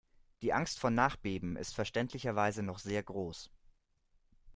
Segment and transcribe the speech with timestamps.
[0.41, 3.51] Die Angst vor Nachbeben ist verständlicherweise noch sehr groß.